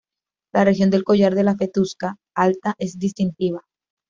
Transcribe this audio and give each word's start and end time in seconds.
La 0.51 0.63
región 0.63 0.89
del 0.89 1.03
collar 1.03 1.35
de 1.35 1.43
la 1.43 1.55
festuca 1.55 2.17
alta 2.33 2.73
es 2.79 2.97
distintiva. 2.97 3.61